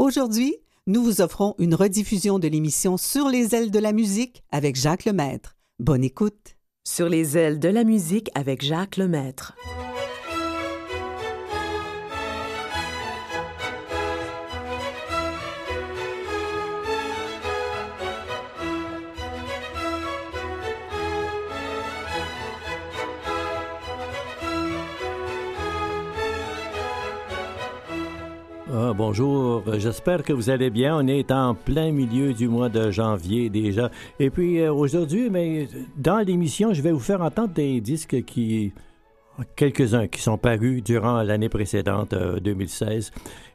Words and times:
Aujourd'hui, 0.00 0.56
nous 0.86 1.02
vous 1.02 1.20
offrons 1.20 1.54
une 1.58 1.74
rediffusion 1.74 2.38
de 2.38 2.48
l'émission 2.48 2.96
Sur 2.96 3.28
les 3.28 3.54
ailes 3.54 3.70
de 3.70 3.78
la 3.78 3.92
musique 3.92 4.42
avec 4.50 4.74
Jacques 4.74 5.04
Lemaître. 5.04 5.58
Bonne 5.78 6.02
écoute. 6.02 6.56
Sur 6.88 7.10
les 7.10 7.36
ailes 7.36 7.58
de 7.58 7.68
la 7.68 7.84
musique 7.84 8.30
avec 8.34 8.64
Jacques 8.64 8.96
Lemaître. 8.96 9.54
Bonjour, 29.00 29.62
j'espère 29.78 30.22
que 30.22 30.34
vous 30.34 30.50
allez 30.50 30.68
bien. 30.68 30.94
On 30.94 31.06
est 31.06 31.30
en 31.30 31.54
plein 31.54 31.90
milieu 31.90 32.34
du 32.34 32.48
mois 32.48 32.68
de 32.68 32.90
janvier 32.90 33.48
déjà. 33.48 33.90
Et 34.18 34.28
puis 34.28 34.60
euh, 34.60 34.74
aujourd'hui, 34.74 35.30
mais 35.30 35.68
dans 35.96 36.18
l'émission, 36.18 36.74
je 36.74 36.82
vais 36.82 36.92
vous 36.92 37.00
faire 37.00 37.22
entendre 37.22 37.54
des 37.54 37.80
disques 37.80 38.22
qui 38.24 38.74
quelques-uns 39.56 40.06
qui 40.06 40.20
sont 40.20 40.36
parus 40.36 40.82
durant 40.84 41.22
l'année 41.22 41.48
précédente, 41.48 42.14
2016. 42.14 43.10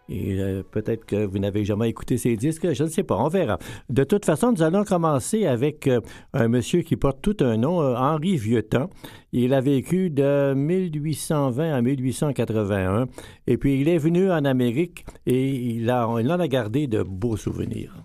Et 0.10 0.40
euh, 0.40 0.64
peut-être 0.70 1.06
que 1.06 1.26
vous 1.26 1.40
n'avez 1.40 1.66
jamais 1.66 1.90
écouté 1.90 2.18
ces 2.18 2.36
disques, 2.36 2.74
je 2.74 2.84
ne 2.84 2.90
sais 2.90 3.04
pas, 3.04 3.18
on 3.18 3.28
verra. 3.28 3.58
De 3.90 4.04
toute 4.04 4.26
façon, 4.26 4.52
nous 4.52 4.62
allons 4.62 4.84
commencer 4.84 5.46
avec 5.46 5.88
euh, 5.88 6.00
un 6.34 6.48
monsieur 6.48 6.82
qui 6.82 6.96
porte 6.96 7.22
tout 7.22 7.38
un 7.40 7.58
nom, 7.58 7.82
euh, 7.82 7.96
Henri 7.96 8.38
Vieuxtemps. 8.38 8.90
Il 9.32 9.54
a 9.54 9.62
vécu 9.62 10.10
de 10.10 10.54
1820 10.54 11.74
à 11.74 11.82
1881. 11.82 13.08
Et 13.48 13.58
puis, 13.58 13.82
il 13.82 13.90
est 13.90 13.98
venu 13.98 14.32
en 14.32 14.46
Amérique 14.46 15.06
et 15.26 15.50
il, 15.50 15.92
en 15.92 16.16
a 16.18 16.48
gardé 16.48 16.88
de 16.88 17.02
beaux 17.04 17.38
souvenirs. 17.38 17.96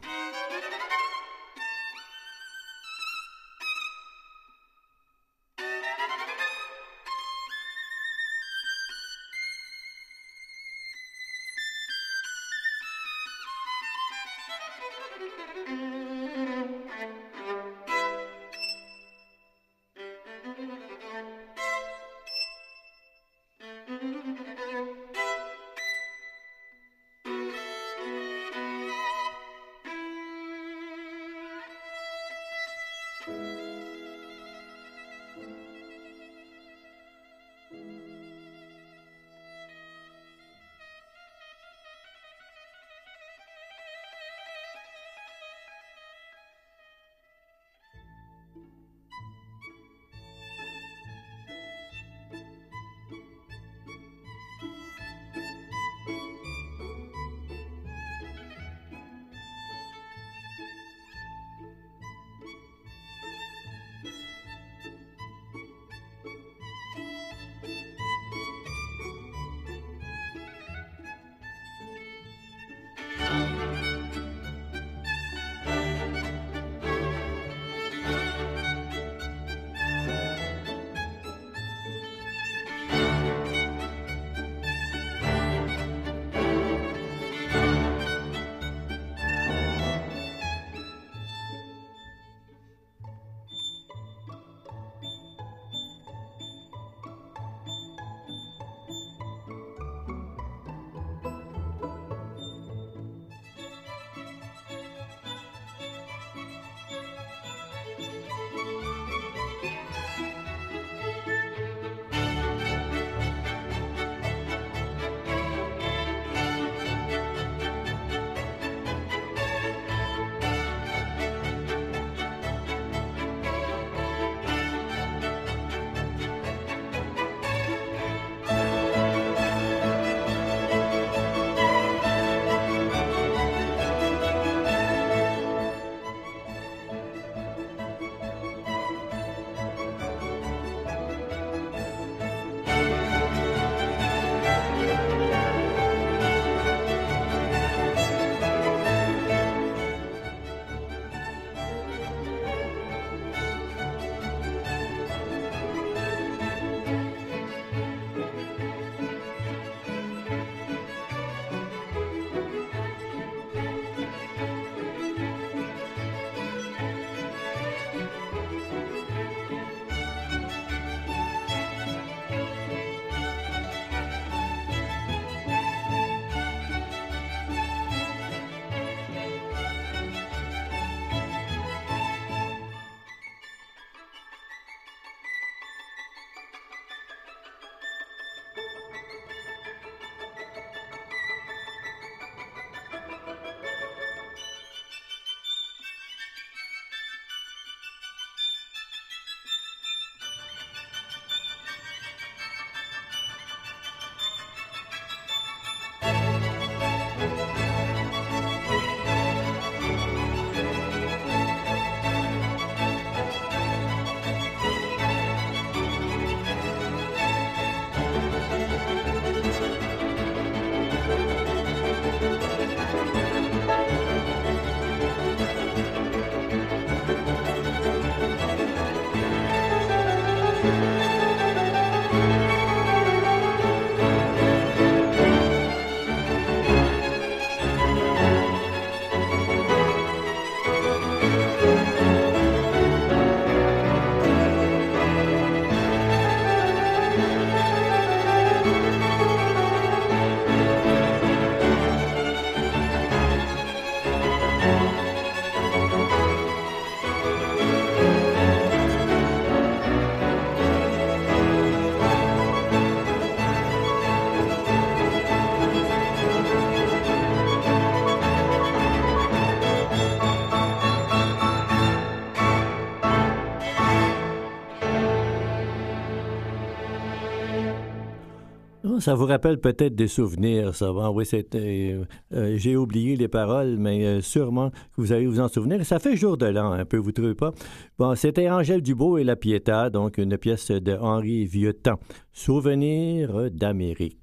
Ça 279.00 279.14
vous 279.14 279.26
rappelle 279.26 279.58
peut-être 279.58 279.94
des 279.94 280.08
souvenirs, 280.08 280.74
ça. 280.74 280.92
va. 280.92 281.10
oui, 281.10 281.26
c'était. 281.26 281.96
Euh, 282.32 282.56
j'ai 282.56 282.76
oublié 282.76 283.16
les 283.16 283.28
paroles, 283.28 283.76
mais 283.78 284.04
euh, 284.04 284.20
sûrement 284.20 284.70
que 284.70 284.76
vous 284.98 285.12
allez 285.12 285.26
vous 285.26 285.40
en 285.40 285.48
souvenir. 285.48 285.84
Ça 285.84 285.98
fait 285.98 286.16
jour 286.16 286.36
de 286.36 286.46
l'an, 286.46 286.72
un 286.72 286.84
peu, 286.84 286.96
vous 286.96 287.12
trouvez 287.12 287.34
pas? 287.34 287.52
Bon, 287.98 288.14
c'était 288.14 288.50
Angèle 288.50 288.82
Dubois 288.82 289.20
et 289.20 289.24
la 289.24 289.36
Pietà, 289.36 289.90
donc 289.90 290.18
une 290.18 290.36
pièce 290.38 290.70
de 290.70 290.92
Henri 290.92 291.46
Vieuxtemps. 291.46 291.98
Souvenir 292.32 293.50
d'Amérique. 293.50 294.18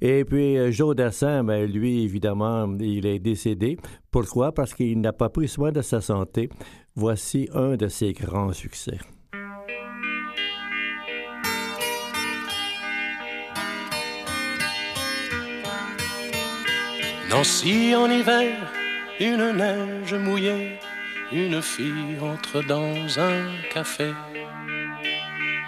Et 0.00 0.24
puis, 0.24 0.72
Joe 0.72 0.96
Dassin, 0.96 1.44
ben, 1.44 1.70
lui, 1.70 2.04
évidemment, 2.04 2.66
il 2.80 3.04
est 3.04 3.18
décédé. 3.18 3.76
Pourquoi? 4.10 4.52
Parce 4.52 4.72
qu'il 4.72 4.98
n'a 5.00 5.12
pas 5.12 5.28
pris 5.28 5.48
soin 5.48 5.72
de 5.72 5.82
sa 5.82 6.00
santé. 6.00 6.48
Voici 6.94 7.48
un 7.52 7.76
de 7.76 7.88
ses 7.88 8.12
grands 8.12 8.54
succès. 8.54 8.98
Nancy 17.30 17.94
en 17.94 18.10
hiver, 18.10 18.56
une 19.20 19.52
neige 19.52 20.14
mouillée, 20.14 20.80
une 21.30 21.62
fille 21.62 22.18
entre 22.20 22.60
dans 22.60 23.20
un 23.20 23.52
café. 23.72 24.12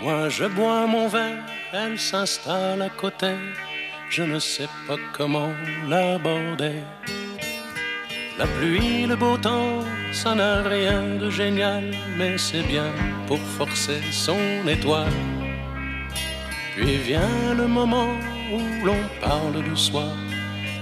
Moi 0.01 0.29
je 0.29 0.47
bois 0.47 0.89
mon 0.89 1.07
verre, 1.07 1.45
elle 1.73 2.01
s'installe 2.01 2.83
à 2.83 2.89
côté, 2.89 3.35
je 4.11 4.25
ne 4.25 4.41
sais 4.41 4.69
pas 4.89 4.97
comment 5.13 5.53
l'aborder. 5.89 6.83
La 8.39 8.47
pluie, 8.47 9.07
le 9.07 9.15
beau 9.15 9.37
temps, 9.37 9.85
ça 10.13 10.35
n'a 10.35 10.63
rien 10.63 11.15
de 11.21 11.31
génial, 11.31 11.85
mais 12.19 12.39
c'est 12.39 12.67
bien 12.75 12.91
pour 13.29 13.39
forcer 13.59 14.01
son 14.11 14.67
étoile. 14.67 15.21
Puis 16.75 16.97
vient 16.97 17.55
le 17.57 17.69
moment 17.69 18.15
où 18.53 18.85
l'on 18.85 19.05
parle 19.21 19.63
du 19.63 19.77
soir 19.77 20.17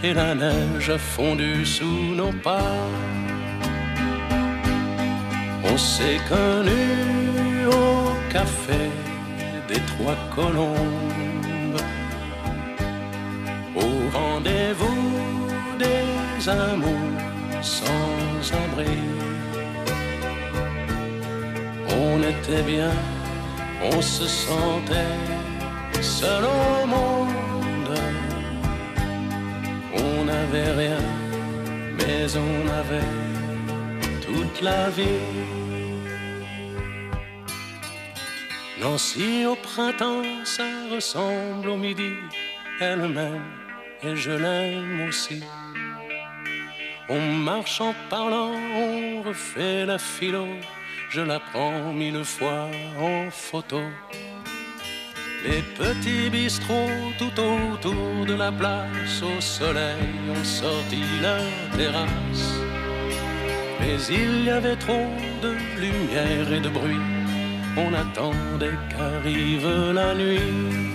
et 0.02 0.14
la 0.14 0.35
neige 0.35 0.91
a 0.91 0.99
fondu 0.99 1.64
sous 1.64 2.14
nos 2.14 2.32
pas. 2.32 2.73
On 5.64 5.76
s'est 5.76 6.20
connus 6.29 7.67
au 7.67 8.32
café 8.32 8.82
des 9.69 9.81
Trois 9.93 10.17
Colombes, 10.35 11.82
au 13.76 14.19
rendez-vous 14.19 15.02
des 15.79 16.49
amours 16.49 17.19
sans 17.62 18.52
abri. 18.64 18.97
On 22.02 22.19
était 22.23 22.62
bien, 22.62 22.93
on 23.93 24.00
se 24.00 24.26
sentait 24.26 25.19
seul 26.00 26.44
au 26.44 26.87
monde 26.87 27.50
on 29.95 30.25
n'avait 30.25 30.73
rien, 30.73 30.99
mais 31.99 32.37
on 32.37 32.69
avait 32.69 33.11
toute 34.21 34.61
la 34.61 34.91
vie. 34.91 35.21
Nancy 38.81 39.45
au 39.47 39.57
printemps, 39.57 40.23
ça 40.45 40.65
ressemble 40.91 41.69
au 41.69 41.77
midi. 41.77 42.13
Elle 42.81 43.09
m'aime 43.09 43.45
et 44.03 44.17
je 44.17 44.31
l'aime 44.31 45.07
aussi. 45.09 45.43
On 47.09 47.21
marche 47.21 47.81
en 47.81 47.95
parlant, 48.09 48.53
on 48.55 49.23
refait 49.23 49.85
la 49.85 49.99
philo. 49.99 50.47
Je 51.11 51.21
la 51.21 51.41
prends 51.41 51.93
mille 51.93 52.25
fois 52.25 52.69
en 52.99 53.31
photo. 53.31 53.83
Les 55.43 55.63
petits 55.63 56.29
bistrots 56.29 57.15
tout 57.19 57.33
autour 57.41 58.27
de 58.27 58.35
la 58.35 58.53
place 58.53 59.23
au 59.23 59.41
soleil 59.41 60.13
ont 60.31 60.45
sorti 60.45 61.03
leur 61.23 61.47
terrasse. 61.79 62.61
Mais 63.81 63.97
il 64.11 64.45
y 64.45 64.51
avait 64.51 64.77
trop 64.77 65.09
de 65.43 65.53
lumière 65.81 66.53
et 66.53 66.61
de 66.61 66.69
bruit. 66.69 67.07
On 67.75 67.95
attendait 67.95 68.79
qu'arrive 68.91 69.67
la 69.95 70.15
nuit. 70.15 70.91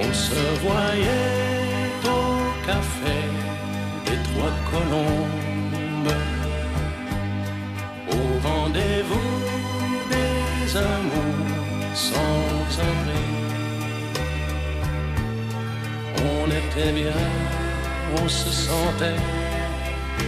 On 0.00 0.12
se 0.12 0.42
voyait 0.60 2.02
au 2.04 2.66
café 2.66 3.18
des 4.06 4.20
Trois 4.28 4.54
Colombes. 4.72 6.16
Au 8.10 8.48
rendez-vous 8.48 9.30
des 10.10 10.76
amours 10.76 11.61
sans 11.94 12.80
abri. 12.90 13.24
On 16.24 16.46
était 16.46 16.92
bien, 16.92 17.22
on 18.22 18.28
se 18.28 18.50
sentait 18.50 19.20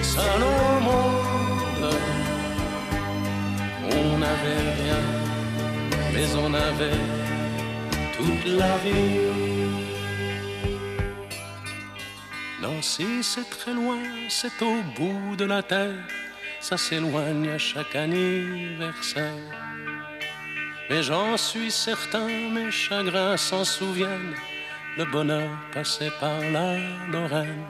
seul 0.03 0.43
au 0.43 0.81
monde. 0.81 1.95
On 3.97 4.19
n'avait 4.19 4.65
rien, 4.83 5.03
mais 6.13 6.29
on 6.45 6.53
avait 6.55 7.01
toute 8.17 8.45
la 8.47 8.77
vie. 8.79 9.65
Nancy, 12.63 13.23
c'est 13.23 13.49
très 13.51 13.75
loin, 13.75 13.99
c'est 14.29 14.63
au 14.63 14.77
bout 14.97 15.37
de 15.37 15.45
la 15.45 15.63
terre, 15.63 16.03
ça 16.61 16.77
s'éloigne 16.77 17.49
à 17.51 17.59
chaque 17.59 17.95
anniversaire. 17.95 19.64
Mais 20.91 21.03
j'en 21.03 21.37
suis 21.37 21.71
certain, 21.71 22.29
mes 22.53 22.71
chagrins 22.71 23.37
s'en 23.37 23.65
souviennent. 23.65 24.35
Le 24.99 25.05
bonheur 25.07 25.51
passait 25.73 26.13
par 26.21 26.39
la 26.53 26.77
Lorraine. 27.11 27.65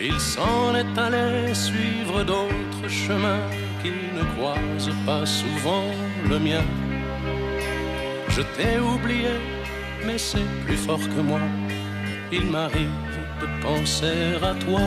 Il 0.00 0.18
s'en 0.18 0.74
est 0.74 0.98
allé 0.98 1.54
suivre 1.54 2.22
d'autres 2.24 2.88
chemins 2.88 3.48
qui 3.82 3.92
ne 4.14 4.24
croisent 4.34 4.96
pas 5.04 5.24
souvent 5.26 5.88
le 6.28 6.38
mien. 6.38 6.64
Je 8.28 8.42
t'ai 8.42 8.78
oublié, 8.78 9.36
mais 10.04 10.18
c'est 10.18 10.48
plus 10.64 10.76
fort 10.76 10.98
que 10.98 11.20
moi. 11.20 11.40
Il 12.32 12.46
m'arrive 12.46 12.90
de 13.40 13.62
penser 13.62 14.36
à 14.42 14.54
toi. 14.64 14.80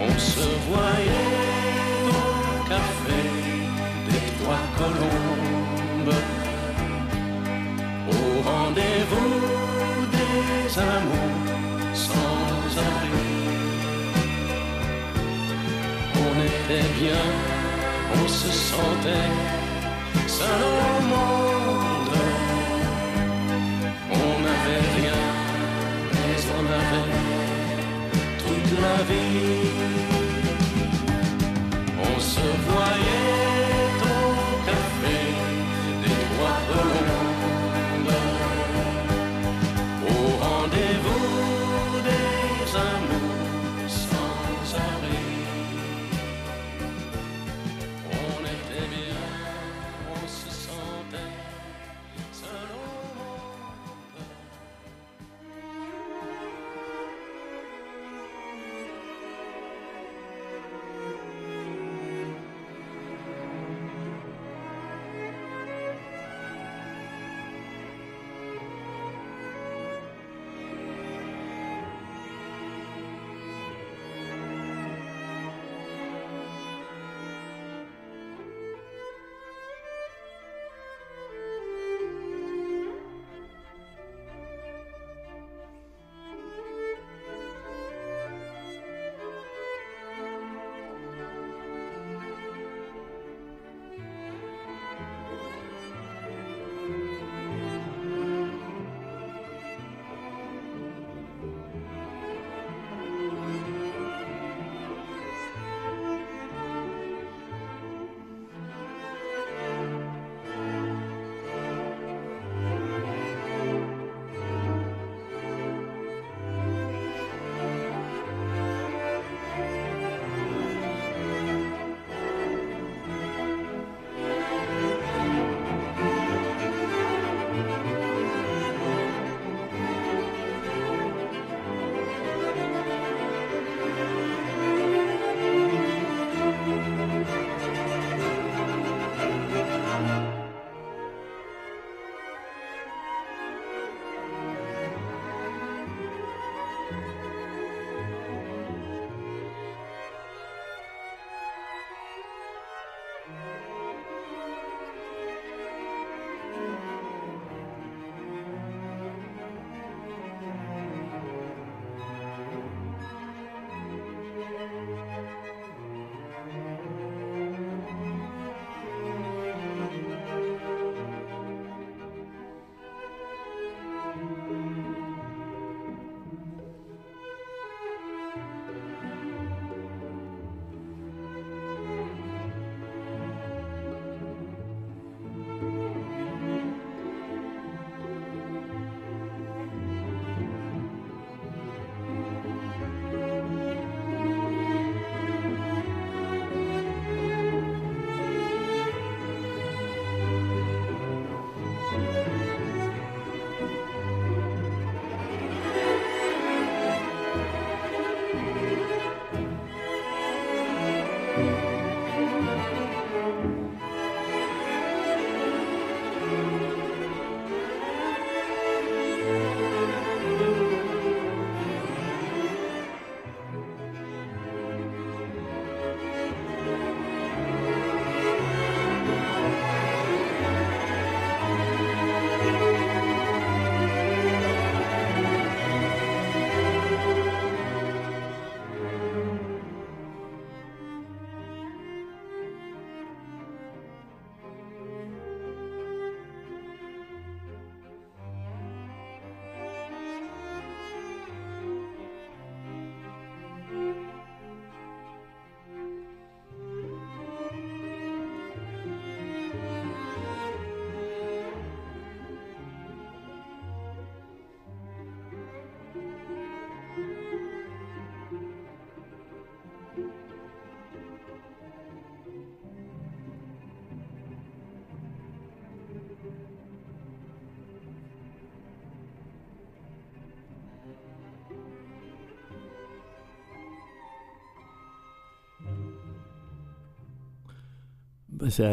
On 0.00 0.18
se 0.18 0.46
voyait 0.68 1.11
Bien, 16.72 17.24
on 18.14 18.28
se 18.28 18.50
sentait 18.50 19.30
seul 20.26 20.62
au 20.62 21.02
monde. 21.02 22.16
On 24.10 24.40
n'avait 24.40 24.84
rien, 24.96 25.20
mais 26.12 26.38
on 26.58 26.64
avait 26.80 27.10
toute 28.38 28.80
la 28.80 28.96
vie. 29.04 29.68
On 32.00 32.20
se 32.20 32.40
voyait. 32.40 33.51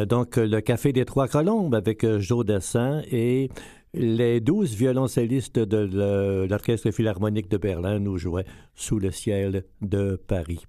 Donc 0.08 0.38
le 0.38 0.60
Café 0.62 0.94
des 0.94 1.06
Trois 1.06 1.28
Colombes 1.28 1.76
avec 1.76 2.06
Joe 2.20 2.46
Dessin 2.46 3.02
et 3.12 3.50
les 3.94 4.40
douze 4.40 4.76
violoncellistes 4.76 5.60
de 5.60 6.48
l'Orchestre 6.48 6.92
philharmonique 6.92 7.50
de 7.50 7.58
Berlin 7.58 8.00
nous 8.00 8.18
jouaient 8.18 8.46
sous 8.76 9.00
le 9.00 9.12
ciel 9.12 9.64
de 9.82 10.16
Paris. 10.28 10.66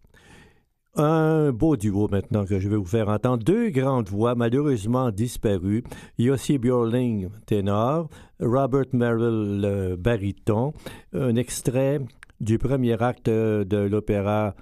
Un 0.96 1.52
beau 1.52 1.76
duo 1.76 2.08
maintenant 2.10 2.44
que 2.44 2.58
je 2.58 2.68
vais 2.68 2.76
vous 2.76 2.84
faire 2.84 3.08
entendre. 3.08 3.44
Deux 3.44 3.70
grandes 3.70 4.08
voix 4.08 4.34
malheureusement 4.34 5.10
disparues. 5.10 5.84
Yossi 6.18 6.58
Björling, 6.58 7.28
ténor, 7.46 8.08
Robert 8.40 8.86
Merrill, 8.92 9.96
baryton. 9.98 10.72
Un 11.12 11.36
extrait 11.36 12.00
du 12.40 12.58
premier 12.58 13.00
acte 13.00 13.30
de 13.30 13.76
l'opéra 13.76 14.54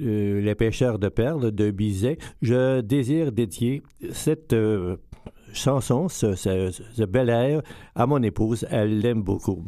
euh, 0.00 0.40
Les 0.40 0.54
pêcheurs 0.54 0.98
de 0.98 1.08
perles 1.08 1.52
de 1.52 1.70
Bizet. 1.70 2.18
Je 2.40 2.80
désire 2.80 3.32
dédier 3.32 3.82
cette 4.12 4.52
euh, 4.52 4.96
chanson, 5.52 6.08
ce, 6.08 6.34
ce 6.34 7.04
bel 7.04 7.28
air, 7.28 7.62
à 7.94 8.06
mon 8.06 8.22
épouse. 8.22 8.66
Elle 8.70 9.00
l'aime 9.00 9.22
beaucoup. 9.22 9.64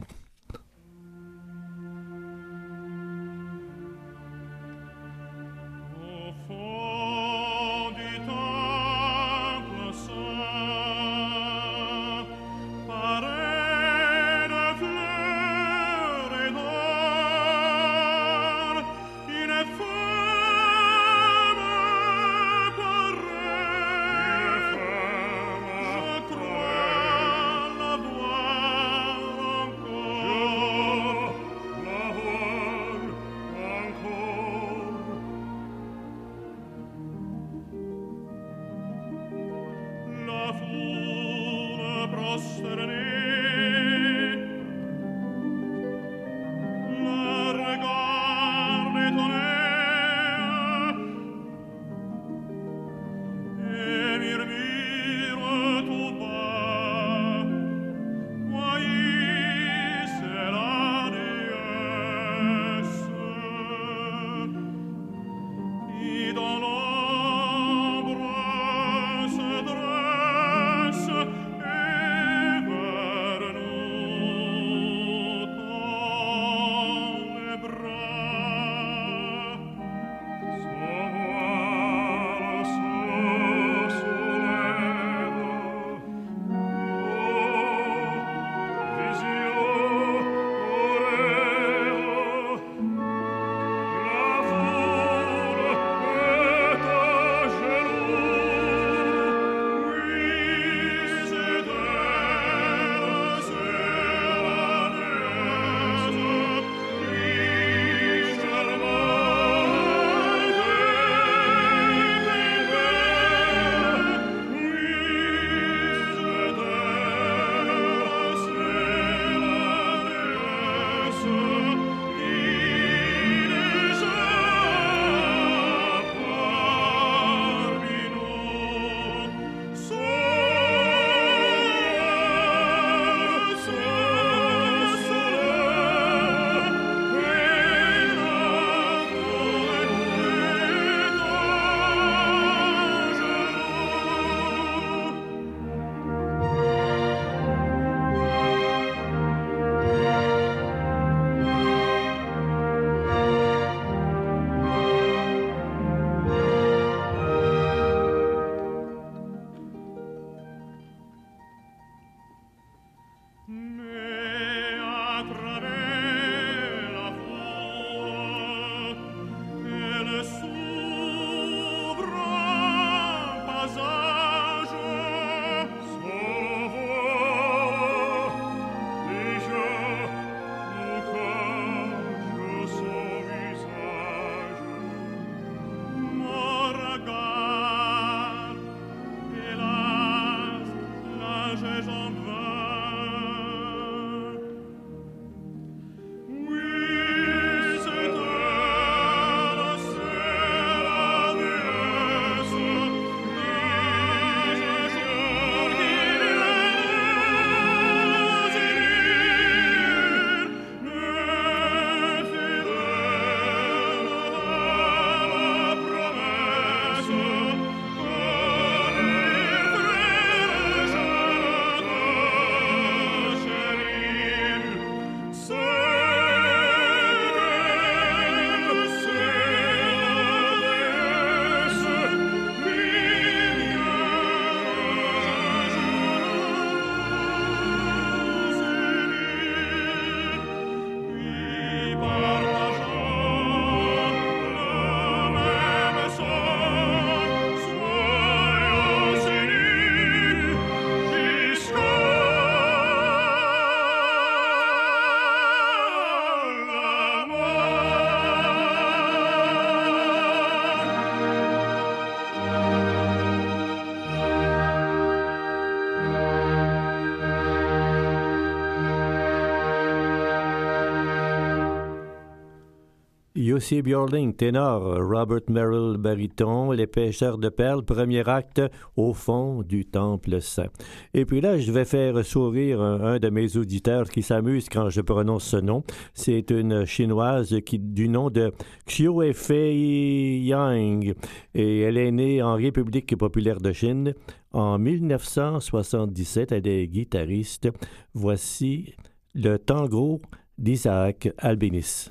Yossi 273.55 273.83
Bjorling, 273.83 274.35
ténor, 274.35 274.99
Robert 274.99 275.49
Merrill, 275.49 275.97
baryton, 275.97 276.73
Les 276.73 276.89
pêcheurs 276.89 277.39
de 277.39 277.49
perles, 277.49 277.85
premier 277.85 278.29
acte, 278.29 278.61
au 278.97 279.15
fond 279.15 279.63
du 279.63 279.85
temple 279.85 280.41
saint. 280.41 280.71
Et 281.15 281.25
puis 281.25 281.41
là, 281.41 281.57
je 281.57 281.71
vais 281.71 281.85
faire 281.85 282.25
sourire 282.25 282.81
un, 282.81 283.21
de 283.21 283.31
mes 283.31 283.57
auditeurs 283.57 284.11
qui 284.11 284.23
s'amuse 284.23 284.69
quand 284.69 284.91
je 284.91 285.01
prononce 285.03 285.45
ce 285.45 285.59
nom. 285.59 285.85
C'est 286.15 286.51
une 286.51 286.85
chinoise 286.85 287.55
du 287.55 288.09
nom 288.09 288.29
de 288.29 288.53
Xiu 288.89 289.33
Fei 289.35 290.41
Yang, 290.41 291.15
et 291.55 291.81
elle 291.83 291.97
est 291.97 292.11
née 292.11 292.43
en 292.43 292.57
République 292.57 293.17
populaire 293.17 293.61
de 293.61 293.73
Chine 293.73 294.15
en 294.51 294.81
1977. 294.81 296.51
Elle 296.51 296.67
est 296.67 296.89
guitariste. 296.89 297.69
Voici 298.15 298.95
le 299.33 299.59
tango 299.59 300.23
d'Isaac 300.59 301.29
Albinis. 301.39 302.11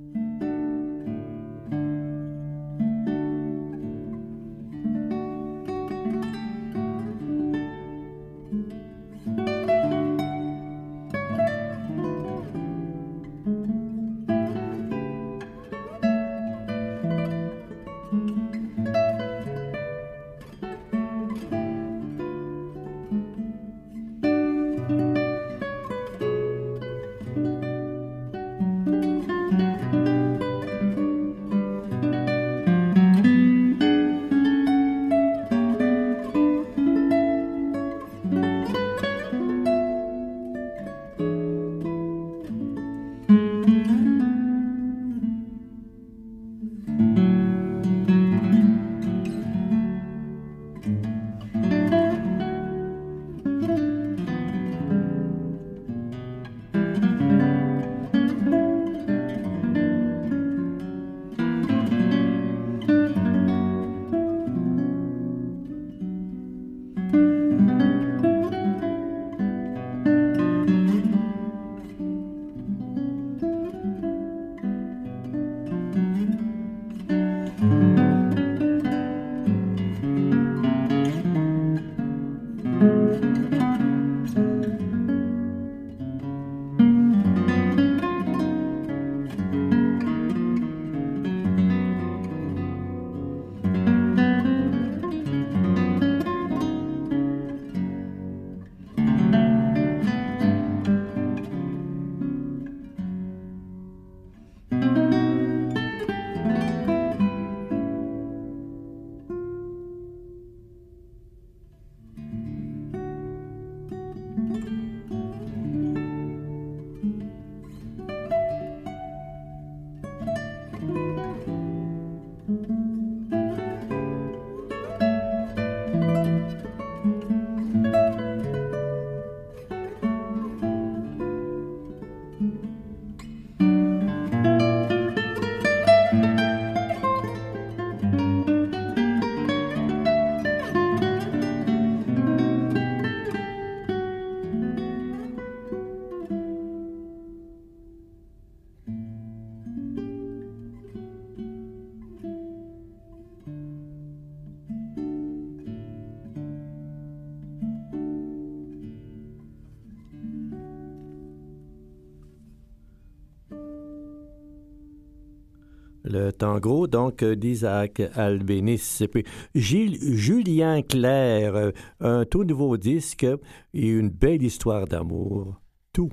tango, 166.41 166.87
donc, 166.87 167.23
d'Isaac 167.23 168.01
Albénis. 168.15 169.03
Puis 169.11 169.23
Julien 169.53 170.81
Clerc, 170.81 171.55
euh, 171.55 171.71
un 171.99 172.25
tout 172.25 172.43
nouveau 172.43 172.77
disque 172.77 173.27
et 173.75 173.87
une 173.87 174.09
belle 174.09 174.41
histoire 174.41 174.87
d'amour. 174.87 175.61
Tout. 175.93 176.09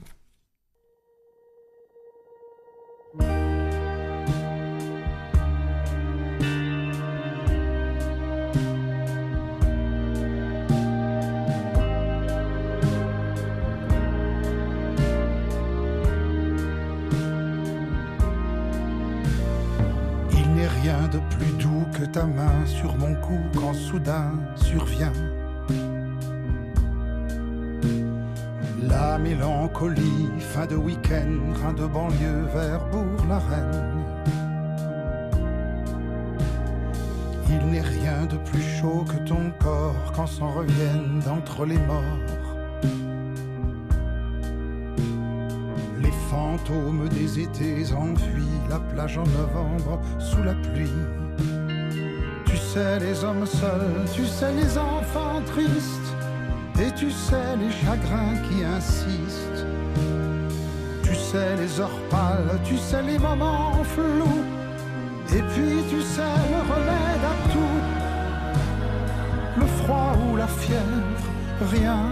Le 69.58 69.66
froid 69.66 70.12
ou 70.30 70.36
la 70.36 70.46
fièvre, 70.46 71.26
rien 71.72 72.02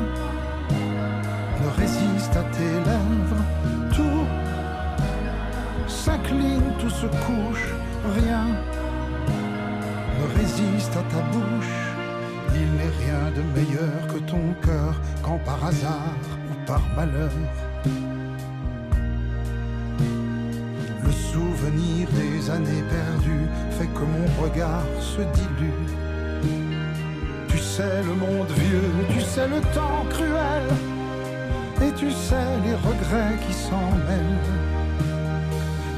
ne 1.63 1.81
résiste 1.81 2.37
à 2.37 2.43
tes 2.55 2.75
lèvres 2.89 3.43
tout 3.95 4.27
s'incline, 5.87 6.63
tout 6.79 6.91
se 6.91 7.07
couche, 7.07 7.69
rien 8.21 8.47
ne 10.19 10.39
résiste 10.39 10.95
à 10.97 11.05
ta 11.13 11.23
bouche. 11.33 11.77
Il 12.55 12.69
n'est 12.79 12.95
rien 13.05 13.31
de 13.37 13.43
meilleur 13.57 14.07
que 14.09 14.19
ton 14.31 14.55
cœur 14.63 14.95
quand 15.23 15.39
par 15.45 15.65
hasard 15.67 16.17
ou 16.51 16.67
par 16.67 16.83
malheur. 16.97 17.31
Le 21.05 21.13
Souvenir 21.13 22.09
des 22.13 22.51
années 22.51 22.85
perdues 22.89 23.49
fait 23.79 23.89
que 23.89 24.05
mon 24.15 24.43
regard 24.43 24.87
se 25.01 25.21
dilue. 25.39 26.06
Tu 27.77 27.83
sais 27.83 28.03
le 28.07 28.15
monde 28.15 28.51
vieux, 28.57 28.91
tu 29.13 29.21
sais 29.21 29.47
le 29.47 29.61
temps 29.75 30.07
cruel, 30.09 30.67
et 31.83 31.93
tu 31.93 32.11
sais 32.11 32.49
les 32.65 32.73
regrets 32.73 33.37
qui 33.47 33.53
s'en 33.53 33.91
mêlent. 34.09 34.55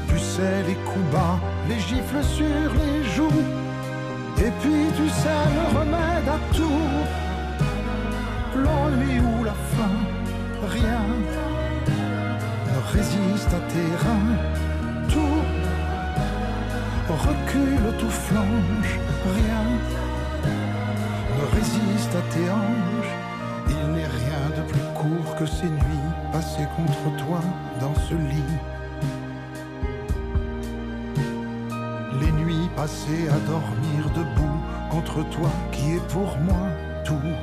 Tu 0.09 0.19
sais 0.19 0.63
les 0.67 0.73
coups 0.73 1.09
bas, 1.09 1.39
les 1.69 1.79
gifles 1.79 2.21
sur 2.21 2.73
les 2.81 3.05
joues, 3.15 3.45
et 4.39 4.51
puis 4.59 4.87
tu 4.97 5.07
sais 5.07 5.43
le 5.55 5.79
remède 5.79 6.27
à 6.27 6.39
tout. 6.53 6.89
L'ennui 8.57 9.21
ou 9.21 9.45
la 9.45 9.55
faim, 9.71 9.99
rien 10.67 11.05
ne 12.67 12.79
résiste 12.91 13.53
à 13.53 13.61
tes 13.71 13.91
reins. 14.03 14.35
Tout 15.07 15.45
recule, 17.07 17.97
tout 17.99 18.09
flanche, 18.09 18.99
rien 19.33 20.08
résiste 21.59 22.15
à 22.15 22.33
tes 22.33 22.49
hanches. 22.49 23.15
Il 23.69 23.93
n'est 23.93 24.07
rien 24.07 24.43
de 24.57 24.63
plus 24.71 24.87
court 24.95 25.35
que 25.35 25.45
ces 25.45 25.69
nuits 25.69 26.11
passées 26.31 26.67
contre 26.75 27.25
toi 27.25 27.41
dans 27.81 27.95
ce 28.07 28.13
lit. 28.13 28.55
Les 32.21 32.31
nuits 32.31 32.69
passées 32.75 33.27
à 33.27 33.39
dormir 33.51 34.09
debout 34.15 34.59
contre 34.89 35.23
toi 35.29 35.51
qui 35.71 35.93
est 35.95 36.07
pour 36.13 36.37
moi 36.39 36.67
tout. 37.03 37.33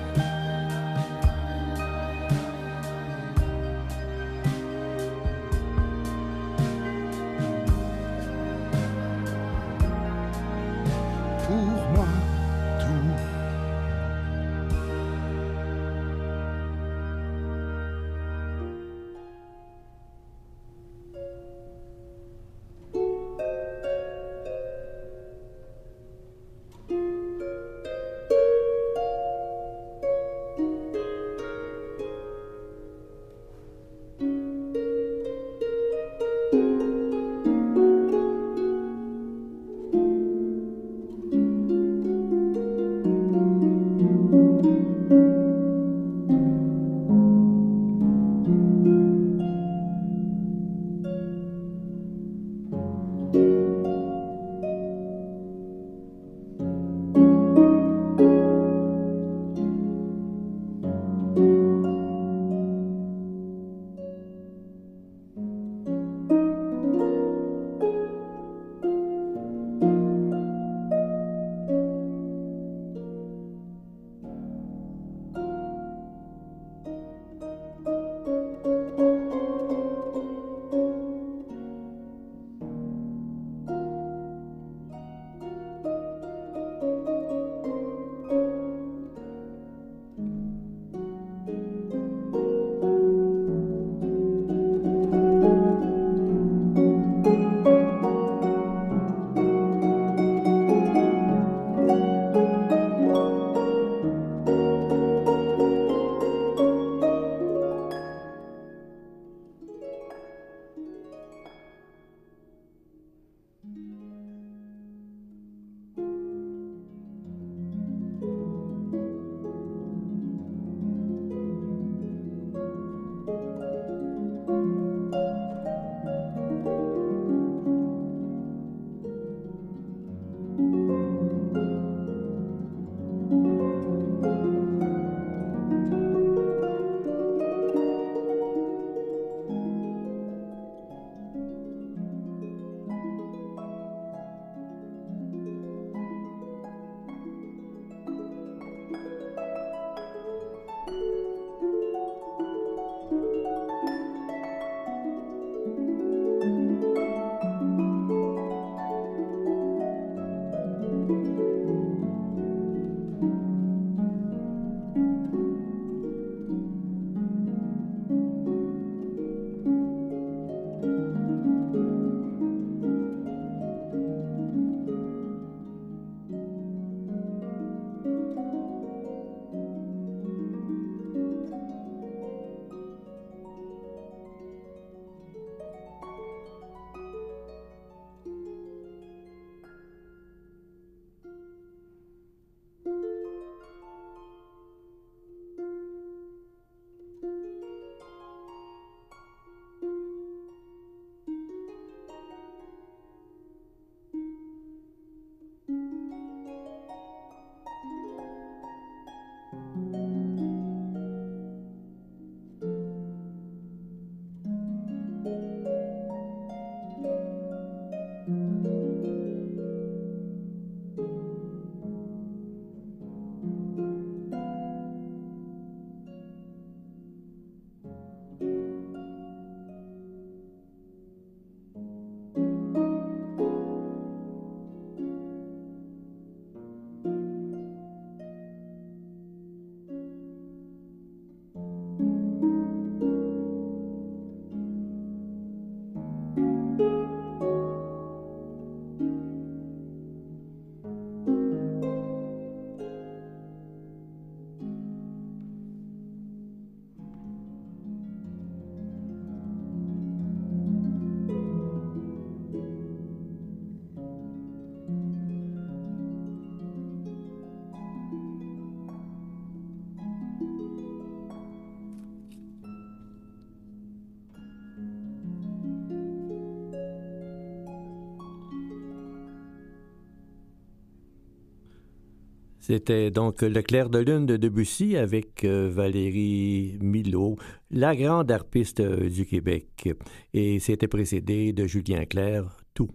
C'était 282.67 283.13
donc 283.13 283.43
Le 283.43 283.63
clair 283.63 283.91
de 283.91 284.01
lune 284.01 284.27
de 284.27 284.37
Debussy 284.37 284.97
avec 284.97 285.45
euh, 285.45 285.71
Valérie 285.73 286.77
Milot, 286.81 287.37
la 287.71 287.95
grande 287.95 288.29
harpiste 288.29 288.81
euh, 288.81 289.09
du 289.09 289.25
Québec. 289.25 289.89
Et 290.35 290.59
c'était 290.59 290.89
précédé 290.89 291.53
de 291.53 291.65
Julien 291.69 292.05
Clerc, 292.07 292.65
tout. 292.75 292.91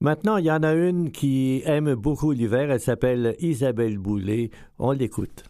Maintenant, 0.00 0.36
il 0.36 0.44
y 0.44 0.50
en 0.50 0.62
a 0.62 0.74
une 0.74 1.10
qui 1.10 1.62
aime 1.64 1.94
beaucoup 1.94 2.32
l'hiver. 2.32 2.70
Elle 2.70 2.80
s'appelle 2.80 3.34
Isabelle 3.38 3.96
Boulay. 3.96 4.50
On 4.78 4.90
l'écoute. 4.90 5.44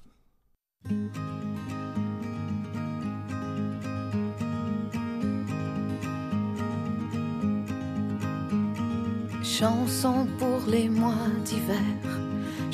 Chanson 9.42 10.28
pour 10.38 10.61
les 10.68 10.88
mois 10.88 11.26
d'hiver 11.44 11.91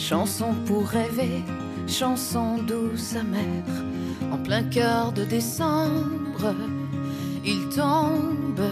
Chanson 0.09 0.55
pour 0.65 0.89
rêver, 0.89 1.45
chanson 1.87 2.57
douce 2.67 3.15
amère. 3.15 3.75
En 4.33 4.39
plein 4.39 4.63
cœur 4.63 5.13
de 5.13 5.23
décembre, 5.23 6.55
il 7.45 7.69
tombe 7.69 8.63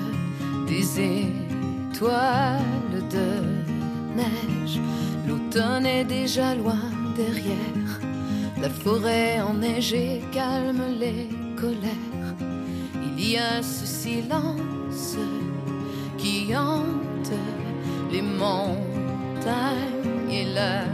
des 0.66 0.98
étoiles 0.98 2.62
de 3.10 4.16
neige. 4.16 4.80
L'automne 5.28 5.84
est 5.84 6.06
déjà 6.06 6.54
loin 6.54 6.80
derrière. 7.14 8.00
La 8.58 8.70
forêt 8.70 9.38
enneigée 9.42 10.22
calme 10.32 10.84
les 10.98 11.28
colères. 11.54 12.34
Il 13.18 13.28
y 13.28 13.36
a 13.36 13.62
ce 13.62 13.84
silence 13.84 15.18
qui 16.16 16.56
hante 16.56 17.32
les 18.10 18.22
montagnes 18.22 18.86
et 20.30 20.46
la 20.46 20.84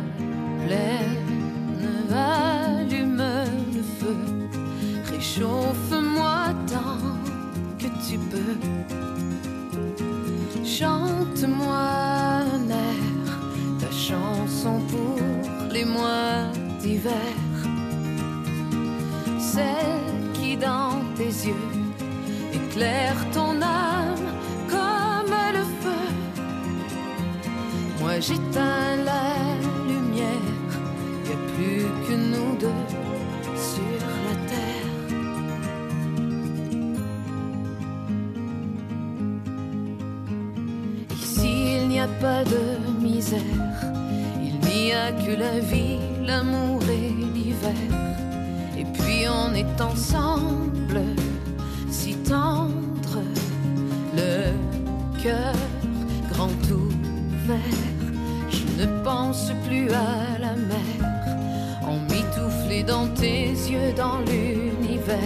plaine, 0.67 2.13
allume 2.13 3.25
le 3.75 3.83
feu, 3.99 4.17
réchauffe-moi 5.11 6.55
tant 6.67 7.03
que 7.79 7.89
tu 8.07 8.19
peux. 8.31 8.59
Chante-moi 10.65 11.85
un 12.55 12.69
air, 12.71 13.29
ta 13.81 13.91
chanson 13.91 14.81
pour 14.89 15.19
les 15.71 15.85
mois 15.85 16.51
d'hiver, 16.81 17.13
celle 19.39 20.33
qui 20.35 20.57
dans 20.57 21.01
tes 21.17 21.33
yeux 21.49 21.83
éclaire 22.53 23.17
ton 23.33 23.61
âme 23.61 24.29
comme 24.69 25.35
le 25.53 25.65
feu. 25.83 26.09
Moi 28.01 28.21
j'éteins 28.21 28.97
la 29.05 29.52
que 32.07 32.15
nous 32.15 32.57
deux 32.59 32.85
sur 33.57 34.01
la 34.27 34.35
terre. 34.51 34.91
Ici 41.21 41.77
il 41.77 41.89
n'y 41.89 42.01
a 42.01 42.09
pas 42.21 42.45
de 42.45 42.63
misère, 43.01 43.41
il 44.43 44.57
n'y 44.69 44.93
a 44.93 45.13
que 45.13 45.33
la 45.39 45.59
vie, 45.61 45.99
l'amour 46.25 46.83
et 46.99 47.11
l'hiver. 47.35 47.91
Et 48.79 48.85
puis 48.85 49.27
on 49.29 49.55
est 49.55 49.81
ensemble, 49.81 51.03
si 51.91 52.15
tendre, 52.17 53.23
le 54.17 54.53
cœur 55.23 55.55
grand 56.33 56.63
ouvert. 56.71 57.93
Je 58.51 58.83
ne 58.83 58.87
pense 59.05 59.53
plus 59.67 59.91
à 59.91 60.39
la 60.39 60.55
mer 60.55 61.02
dans 62.81 63.07
tes 63.09 63.51
yeux, 63.51 63.93
dans 63.95 64.21
l'univers. 64.21 65.19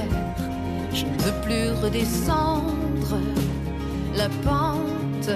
Je 0.93 1.05
ne 1.05 1.17
veux 1.23 1.41
plus 1.43 1.71
redescendre 1.85 3.21
la 4.17 4.29
pente, 4.45 5.31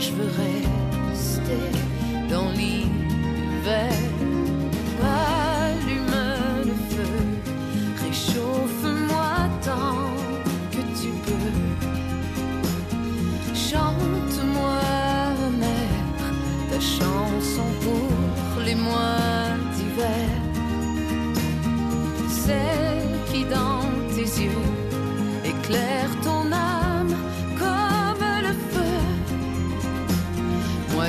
je 0.00 0.10
veux 0.10 0.30
rester 1.12 1.62
dans 2.28 2.50
l'hiver. 2.50 4.15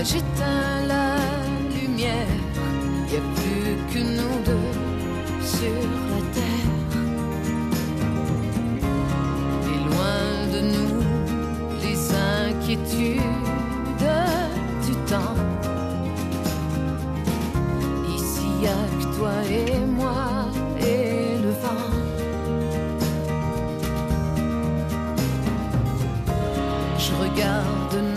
J'éteins 0.07 0.85
la 0.87 1.17
lumière, 1.75 2.33
y 3.11 3.15
a 3.17 3.23
plus 3.35 3.75
que 3.91 3.99
nous 3.99 4.37
deux 4.45 4.71
sur 5.41 5.79
la 6.11 6.21
terre. 6.37 6.73
Et 9.71 9.79
loin 9.89 10.21
de 10.53 10.59
nous 10.73 10.95
les 11.83 11.99
inquiétudes 12.47 13.21
du 14.85 14.93
temps. 15.11 15.37
Ici 18.15 18.47
y 18.61 18.67
a 18.67 18.81
que 18.99 19.17
toi 19.17 19.33
et 19.49 19.79
moi. 19.85 20.27
Garde 27.35 27.93
nos 27.93 28.16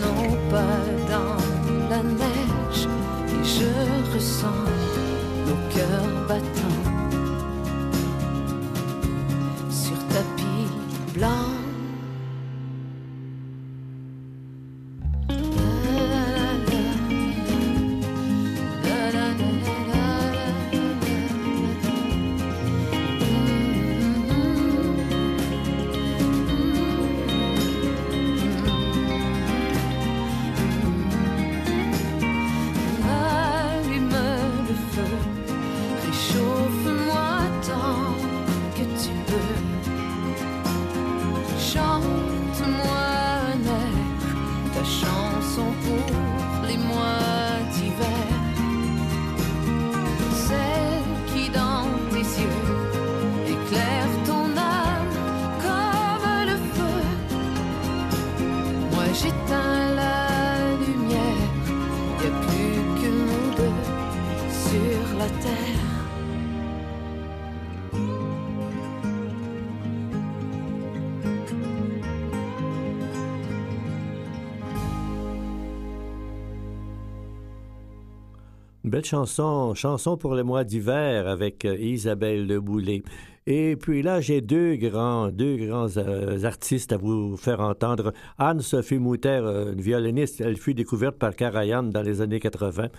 chanson, 79.05 79.73
chanson 79.73 80.17
pour 80.17 80.35
le 80.35 80.43
mois 80.43 80.63
d'hiver 80.63 81.27
avec 81.27 81.65
euh, 81.65 81.75
Isabelle 81.77 82.47
Le 82.47 82.59
Boulet. 82.59 83.03
Et 83.47 83.75
puis 83.75 84.01
là, 84.01 84.21
j'ai 84.21 84.41
deux 84.41 84.75
grands, 84.75 85.29
deux 85.29 85.57
grands 85.57 85.97
euh, 85.97 86.43
artistes 86.43 86.93
à 86.93 86.97
vous 86.97 87.37
faire 87.37 87.59
entendre. 87.59 88.13
Anne-Sophie 88.37 88.99
Mouter, 88.99 89.39
euh, 89.43 89.73
une 89.73 89.81
violoniste, 89.81 90.41
elle 90.41 90.57
fut 90.57 90.73
découverte 90.73 91.17
par 91.17 91.35
Karajan 91.35 91.83
dans 91.83 92.01
les 92.01 92.21
années 92.21 92.39
80. 92.39 92.89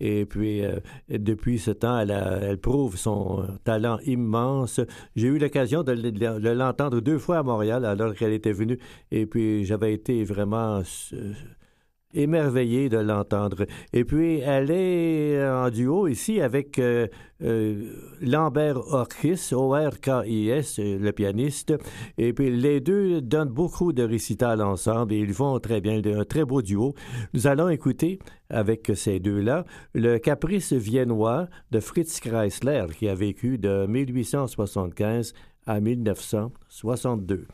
Et 0.00 0.24
puis, 0.24 0.62
depuis 1.08 1.58
ce 1.58 1.70
temps, 1.70 1.98
elle, 1.98 2.10
elle, 2.42 2.58
prouve 2.58 2.96
son 2.96 3.46
talent 3.62 3.98
immense. 4.04 4.80
J'ai 5.14 5.28
eu 5.28 5.38
l'occasion 5.38 5.84
de 5.84 6.50
l'entendre 6.50 7.00
deux 7.00 7.18
fois 7.18 7.38
à 7.38 7.42
Montréal 7.42 7.84
alors 7.84 8.14
qu'elle 8.14 8.32
était 8.32 8.52
venue. 8.52 8.78
Et 9.12 9.26
puis, 9.26 9.64
j'avais 9.64 9.94
été 9.94 10.24
vraiment 10.24 10.82
émerveillé 12.14 12.88
de 12.88 12.98
l'entendre. 12.98 13.66
Et 13.92 14.04
puis, 14.04 14.38
elle 14.38 14.70
est 14.70 15.44
en 15.46 15.70
duo 15.70 16.08
ici 16.08 16.40
avec 16.40 16.78
euh, 16.78 17.06
euh, 17.42 17.92
Lambert 18.20 18.78
Orkis, 18.78 19.52
O-R-K-I-S, 19.52 20.78
le 20.78 21.10
pianiste. 21.12 21.74
Et 22.18 22.32
puis, 22.32 22.50
les 22.50 22.80
deux 22.80 23.20
donnent 23.20 23.48
beaucoup 23.48 23.92
de 23.92 24.02
récitals 24.02 24.62
ensemble 24.62 25.12
et 25.12 25.18
ils 25.18 25.34
font 25.34 25.58
très 25.58 25.80
bien, 25.80 26.00
un 26.04 26.24
très 26.24 26.44
beau 26.44 26.62
duo. 26.62 26.94
Nous 27.34 27.46
allons 27.46 27.68
écouter 27.68 28.18
avec 28.50 28.92
ces 28.94 29.18
deux-là 29.20 29.64
le 29.94 30.18
Caprice 30.18 30.72
viennois 30.72 31.48
de 31.70 31.80
Fritz 31.80 32.20
Kreisler, 32.20 32.86
qui 32.98 33.08
a 33.08 33.14
vécu 33.14 33.58
de 33.58 33.86
1875 33.86 35.32
à 35.66 35.80
1962. 35.80 37.46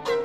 you. 0.09 0.22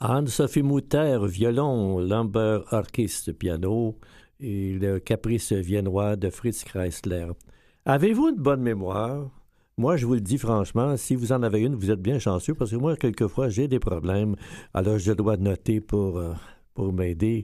Anne-Sophie 0.00 0.62
Mouter, 0.62 1.18
violon, 1.26 1.98
Lambert 1.98 2.72
orchestre, 2.72 3.32
piano 3.32 3.98
et 4.38 4.72
le 4.74 5.00
caprice 5.00 5.52
viennois 5.52 6.14
de 6.14 6.30
Fritz 6.30 6.62
Kreisler. 6.62 7.26
Avez-vous 7.84 8.28
une 8.28 8.36
bonne 8.36 8.62
mémoire? 8.62 9.28
Moi, 9.76 9.96
je 9.96 10.06
vous 10.06 10.14
le 10.14 10.20
dis 10.20 10.38
franchement, 10.38 10.96
si 10.96 11.16
vous 11.16 11.32
en 11.32 11.42
avez 11.42 11.60
une, 11.60 11.74
vous 11.74 11.90
êtes 11.90 12.00
bien 12.00 12.20
chanceux 12.20 12.54
parce 12.54 12.70
que 12.70 12.76
moi, 12.76 12.96
quelquefois, 12.96 13.48
j'ai 13.48 13.66
des 13.66 13.80
problèmes. 13.80 14.36
Alors, 14.72 14.98
je 14.98 15.12
dois 15.12 15.36
noter 15.36 15.80
pour, 15.80 16.18
euh, 16.18 16.32
pour 16.78 16.92
m'aider. 16.92 17.42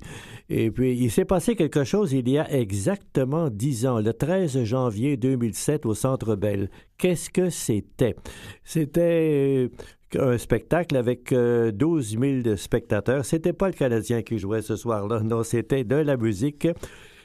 Et 0.49 0.71
puis, 0.71 0.97
il 0.97 1.11
s'est 1.11 1.25
passé 1.25 1.57
quelque 1.57 1.83
chose 1.83 2.13
il 2.13 2.29
y 2.29 2.39
a 2.39 2.49
exactement 2.53 3.51
dix 3.51 3.85
ans, 3.85 3.99
le 3.99 4.13
13 4.13 4.63
janvier 4.63 5.17
2007 5.17 5.87
au 5.87 5.95
Centre 5.95 6.37
Bell. 6.37 6.71
Qu'est-ce 6.99 7.31
que 7.31 7.51
c'était? 7.51 8.15
C'était 8.63 9.69
euh, 10.15 10.35
un 10.35 10.39
spectacle 10.39 10.97
avec 10.97 11.31
12 11.35 11.35
euh, 11.35 12.43
000 12.45 12.57
spectateurs. 12.57 13.25
C'était 13.25 13.53
pas 13.53 13.67
le 13.67 13.73
Canadien 13.73 14.23
qui 14.23 14.39
jouait 14.39 14.63
ce 14.63 14.77
soir-là, 14.77 15.19
non, 15.19 15.43
c'était 15.43 15.83
de 15.83 15.97
la 15.97 16.17
musique. 16.17 16.69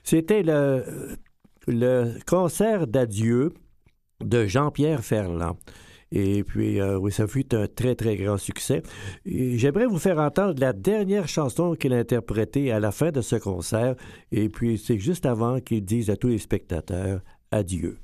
C'était 0.03 0.41
le, 0.41 0.83
le 1.67 2.15
concert 2.25 2.87
d'adieu 2.87 3.53
de 4.25 4.47
Jean-Pierre 4.47 5.03
Ferland. 5.03 5.57
Et 6.11 6.43
puis, 6.43 6.79
euh, 6.79 6.97
oui, 6.97 7.11
ça 7.11 7.27
fut 7.27 7.53
un 7.53 7.67
très, 7.67 7.95
très 7.95 8.15
grand 8.15 8.37
succès. 8.37 8.81
J'aimerais 9.25 9.85
vous 9.85 9.99
faire 9.99 10.17
entendre 10.19 10.59
la 10.59 10.73
dernière 10.73 11.27
chanson 11.27 11.75
qu'il 11.75 11.93
a 11.93 11.97
interprétée 11.97 12.71
à 12.71 12.79
la 12.79 12.91
fin 12.91 13.11
de 13.11 13.21
ce 13.21 13.35
concert. 13.35 13.95
Et 14.31 14.49
puis, 14.49 14.77
c'est 14.77 14.97
juste 14.97 15.25
avant 15.25 15.59
qu'il 15.59 15.85
dise 15.85 16.09
à 16.09 16.17
tous 16.17 16.29
les 16.29 16.39
spectateurs 16.39 17.21
adieu. 17.51 17.99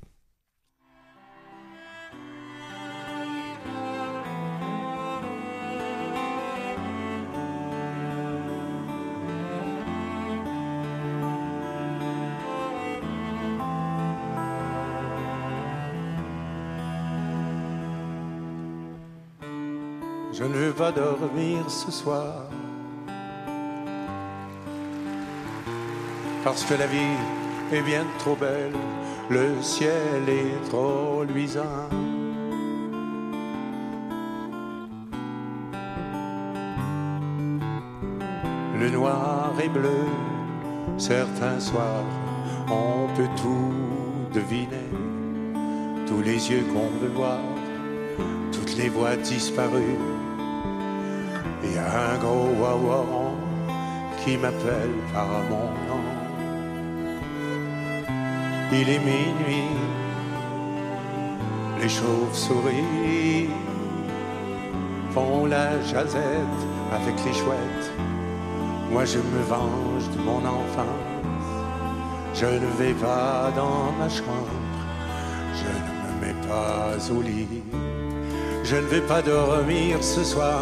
Je 20.38 20.44
ne 20.44 20.52
veux 20.52 20.72
pas 20.72 20.92
dormir 20.92 21.70
ce 21.70 21.90
soir. 21.90 22.42
Parce 26.44 26.62
que 26.64 26.74
la 26.74 26.86
vie 26.86 27.16
est 27.72 27.80
bien 27.80 28.04
trop 28.18 28.36
belle, 28.36 28.76
le 29.30 29.62
ciel 29.62 30.28
est 30.28 30.68
trop 30.68 31.24
luisant. 31.24 31.88
Le 38.78 38.90
noir 38.90 39.54
et 39.64 39.70
bleu, 39.70 40.04
certains 40.98 41.60
soirs, 41.60 42.04
on 42.68 43.08
peut 43.16 43.30
tout 43.36 43.72
deviner. 44.34 44.90
Tous 46.06 46.20
les 46.20 46.50
yeux 46.50 46.64
qu'on 46.74 46.90
veut 47.00 47.14
voir, 47.14 47.40
toutes 48.52 48.76
les 48.76 48.90
voix 48.90 49.16
disparues 49.16 50.15
un 51.86 52.18
gros 52.18 52.50
wawa 52.60 53.04
qui 54.24 54.36
m'appelle 54.36 54.96
par 55.12 55.28
mon 55.50 55.68
nom. 55.88 56.04
Il 58.72 58.88
est 58.88 58.98
minuit, 58.98 59.70
les 61.80 61.88
chauves-souris 61.88 63.48
font 65.12 65.46
la 65.46 65.80
jazette 65.82 66.60
avec 66.92 67.14
les 67.24 67.32
chouettes. 67.32 67.90
Moi 68.90 69.04
je 69.04 69.18
me 69.18 69.42
venge 69.48 70.08
de 70.14 70.20
mon 70.22 70.38
enfance. 70.38 71.06
Je 72.34 72.46
ne 72.46 72.66
vais 72.78 72.94
pas 72.94 73.50
dans 73.56 73.92
ma 73.98 74.08
chambre, 74.08 74.58
je 75.54 75.70
ne 75.84 75.92
me 76.02 76.10
mets 76.20 76.46
pas 76.46 76.96
au 77.10 77.22
lit. 77.22 77.62
Je 78.64 78.76
ne 78.76 78.86
vais 78.86 79.00
pas 79.00 79.22
dormir 79.22 80.02
ce 80.02 80.24
soir 80.24 80.60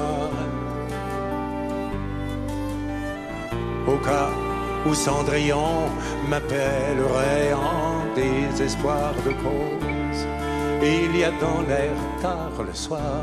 au 3.94 3.98
cas 3.98 4.30
où 4.86 4.94
Cendrillon 4.94 5.88
m'appellerait 6.28 7.52
en 7.52 8.14
désespoir 8.14 9.12
de 9.26 9.32
cause. 9.44 10.20
Il 10.82 11.16
y 11.16 11.24
a 11.24 11.30
dans 11.30 11.62
l'air 11.68 11.96
tard 12.20 12.62
le 12.66 12.74
soir 12.74 13.22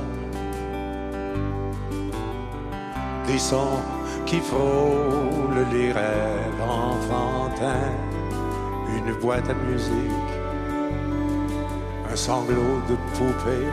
des 3.28 3.38
sons 3.38 3.82
qui 4.26 4.40
frôlent 4.40 5.68
les 5.72 5.92
rêves 5.92 6.62
enfantins, 6.62 7.94
une 8.98 9.14
boîte 9.22 9.50
à 9.50 9.54
musique, 9.54 10.34
un 12.12 12.16
sanglot 12.16 12.78
de 12.90 12.96
poupée 13.16 13.70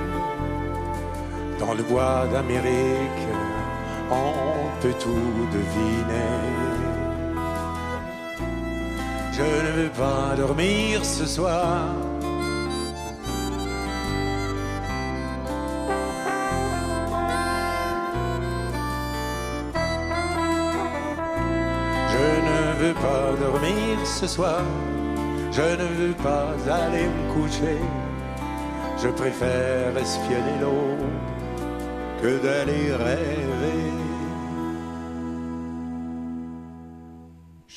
dans 1.58 1.74
le 1.74 1.82
bois 1.82 2.26
d'Amérique. 2.32 3.26
On 4.10 4.80
peut 4.80 4.94
tout 5.00 5.48
deviner. 5.52 6.87
Je 9.38 9.44
ne 9.44 9.82
veux 9.82 9.90
pas 9.90 10.34
dormir 10.36 11.04
ce 11.04 11.24
soir. 11.24 11.94
Je 22.12 22.26
ne 22.48 22.78
veux 22.80 22.94
pas 22.94 23.36
dormir 23.40 24.04
ce 24.04 24.26
soir. 24.26 24.62
Je 25.52 25.62
ne 25.62 25.86
veux 26.00 26.14
pas 26.14 26.54
aller 26.68 27.06
me 27.06 27.32
coucher. 27.32 27.78
Je 29.00 29.08
préfère 29.08 29.96
espionner 29.96 30.58
l'eau 30.60 30.96
que 32.20 32.42
d'aller 32.42 32.92
rêver. 32.92 34.07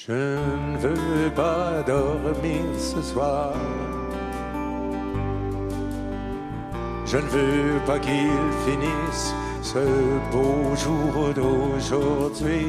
Je 0.07 0.13
ne 0.13 0.77
veux 0.79 1.29
pas 1.29 1.83
dormir 1.85 2.63
ce 2.75 3.03
soir. 3.03 3.53
Je 7.05 7.17
ne 7.17 7.29
veux 7.35 7.79
pas 7.85 7.99
qu'il 7.99 8.31
finisse 8.65 9.35
ce 9.61 9.77
beau 10.31 10.75
jour 10.75 11.33
d'aujourd'hui. 11.35 12.67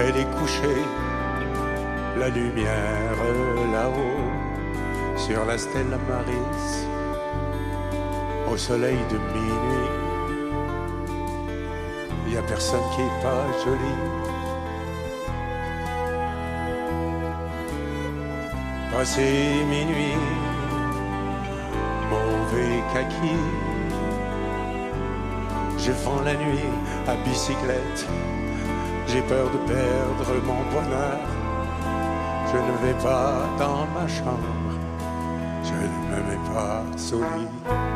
Elle 0.00 0.16
est 0.16 0.30
couchée, 0.38 0.82
la 2.16 2.30
lumière 2.30 3.18
là-haut, 3.70 5.18
sur 5.18 5.44
la 5.44 5.58
stella 5.58 5.98
Maris 6.08 6.89
au 8.50 8.56
soleil 8.56 8.98
de 9.10 9.18
minuit. 9.32 9.90
Il 12.26 12.32
n'y 12.32 12.38
a 12.38 12.42
personne 12.42 12.82
qui 12.94 13.02
est 13.02 13.22
pas 13.22 13.44
joli. 13.64 13.94
Passé 18.92 19.64
minuit, 19.68 20.16
mauvais 22.10 22.82
kaki. 22.92 23.36
Je 25.78 25.92
fends 25.92 26.22
la 26.24 26.34
nuit 26.34 26.70
à 27.06 27.14
bicyclette. 27.24 28.06
J'ai 29.06 29.22
peur 29.22 29.46
de 29.50 29.58
perdre 29.72 30.30
mon 30.44 30.62
bonheur. 30.74 31.18
Je 32.52 32.56
ne 32.56 32.86
vais 32.86 32.98
pas 33.02 33.32
dans 33.58 33.86
ma 33.94 34.06
chambre. 34.08 34.72
Je 35.64 35.72
ne 35.72 36.16
me 36.16 36.28
mets 36.28 36.54
pas 36.54 36.82
sous. 36.96 37.89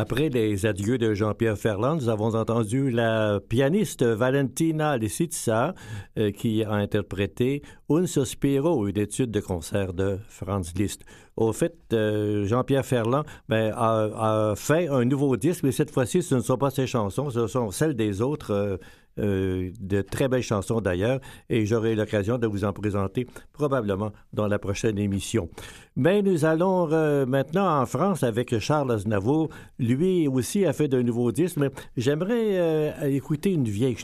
Après 0.00 0.28
les 0.28 0.64
adieux 0.64 0.96
de 0.96 1.12
Jean-Pierre 1.12 1.58
Ferland, 1.58 1.96
nous 1.96 2.08
avons 2.08 2.36
entendu 2.36 2.88
la 2.88 3.40
pianiste 3.40 4.04
Valentina 4.04 4.96
Lisitsa 4.96 5.74
euh, 6.16 6.30
qui 6.30 6.62
a 6.62 6.70
interprété 6.70 7.62
Un 7.90 8.06
Sospiro, 8.06 8.86
une 8.86 8.96
étude 8.96 9.32
de 9.32 9.40
concert 9.40 9.92
de 9.94 10.20
Franz 10.28 10.72
Liszt. 10.76 11.02
Au 11.36 11.52
fait, 11.52 11.74
euh, 11.92 12.46
Jean-Pierre 12.46 12.86
Ferland 12.86 13.24
ben, 13.48 13.72
a, 13.74 14.50
a, 14.50 14.54
fait 14.54 14.86
un 14.86 15.04
nouveau 15.04 15.36
disque, 15.36 15.64
mais 15.64 15.72
cette 15.72 15.90
fois-ci, 15.90 16.22
ce 16.22 16.36
ne 16.36 16.42
sont 16.42 16.58
pas 16.58 16.70
ses 16.70 16.86
chansons, 16.86 17.30
ce 17.30 17.48
sont 17.48 17.72
celles 17.72 17.96
des 17.96 18.22
autres 18.22 18.78
euh, 19.18 19.70
de 19.80 20.02
très 20.02 20.28
belles 20.28 20.42
chansons 20.42 20.80
d'ailleurs, 20.80 21.20
et 21.48 21.66
j'aurai 21.66 21.94
l'occasion 21.94 22.38
de 22.38 22.46
vous 22.46 22.64
en 22.64 22.72
présenter 22.72 23.26
probablement 23.52 24.12
dans 24.32 24.46
la 24.46 24.58
prochaine 24.58 24.98
émission. 24.98 25.48
Mais 25.96 26.22
nous 26.22 26.44
allons 26.44 26.88
euh, 26.92 27.26
maintenant 27.26 27.80
en 27.80 27.86
France 27.86 28.22
avec 28.22 28.58
Charles 28.58 28.92
Aznavour. 28.92 29.48
Lui 29.78 30.28
aussi 30.28 30.64
a 30.64 30.72
fait 30.72 30.88
de 30.88 31.02
nouveaux 31.02 31.32
disques, 31.32 31.56
mais 31.56 31.70
j'aimerais 31.96 32.58
euh, 32.58 33.08
écouter 33.08 33.52
une 33.52 33.64
vieille, 33.64 33.96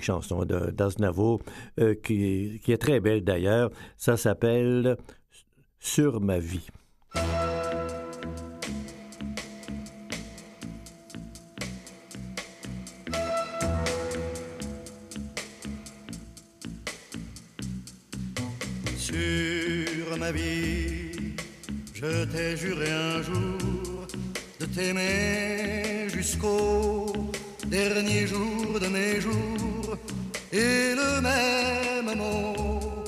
chanson 0.00 0.44
d'Aznavour 0.44 1.40
qui 2.02 2.60
est 2.66 2.80
très 2.80 3.00
belle 3.00 3.24
d'ailleurs. 3.24 3.70
Ça 3.96 4.16
s'appelle 4.16 4.96
Sur 5.78 6.20
ma 6.20 6.38
vie. 6.38 6.68
Vie. 20.32 21.34
Je 21.94 22.24
t'ai 22.24 22.56
juré 22.56 22.90
un 22.90 23.22
jour 23.22 24.06
de 24.60 24.66
t'aimer 24.66 26.08
jusqu'au 26.08 27.30
dernier 27.66 28.26
jour 28.26 28.80
de 28.80 28.88
mes 28.88 29.20
jours. 29.20 29.96
Et 30.52 30.94
le 30.94 31.20
même 31.20 32.16
mot 32.16 33.04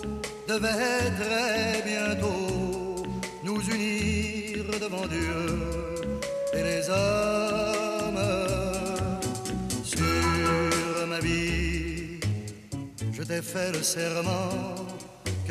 devait 0.48 1.10
très 1.20 1.82
bientôt 1.84 3.06
nous 3.44 3.60
unir 3.60 4.64
devant 4.80 5.06
Dieu 5.06 5.42
et 6.54 6.62
les 6.62 6.88
hommes. 6.88 8.24
Sur 9.84 11.06
ma 11.08 11.20
vie, 11.20 12.20
je 13.12 13.22
t'ai 13.22 13.42
fait 13.42 13.72
le 13.72 13.82
serment 13.82 14.81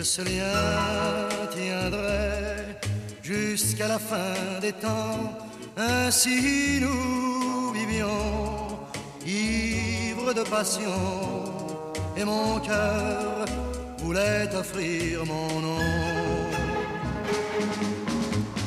ce 0.04 0.22
lien 0.22 1.30
tiendrait 1.52 2.80
jusqu'à 3.22 3.88
la 3.88 4.00
fin 4.00 4.60
des 4.60 4.74
temps. 4.74 5.38
Ainsi 5.78 6.80
nous 6.82 7.72
vivions, 7.72 8.80
ivres 9.26 10.34
de 10.34 10.44
passion, 10.44 11.02
et 12.18 12.24
mon 12.24 12.60
cœur 12.60 13.46
voulait 14.00 14.50
offrir 14.56 15.26
mon 15.26 15.60
nom. 15.60 15.80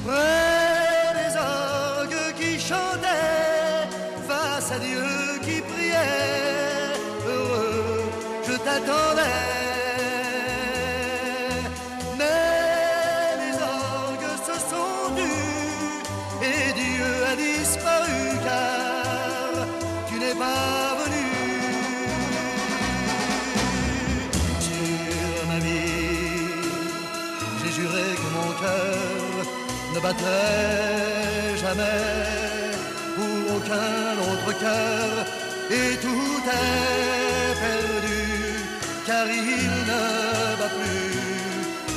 Près 0.06 1.14
des 1.18 1.36
orgues 1.36 2.34
qui 2.38 2.60
chantaient, 2.60 3.88
face 4.28 4.72
à 4.72 4.78
Dieu 4.78 5.40
qui 5.42 5.60
priait, 5.60 6.92
heureux, 7.26 8.04
je 8.46 8.52
t'attendais. 8.52 9.63
Battrai 30.04 31.56
jamais 31.64 32.00
pour 33.16 33.56
aucun 33.56 34.12
autre 34.30 34.52
cœur. 34.64 35.10
Et 35.78 35.96
tout 36.04 36.42
est 36.62 37.54
perdu 37.64 38.22
car 39.06 39.26
il 39.26 39.70
ne 39.90 40.02
va 40.60 40.68
plus. 40.78 41.14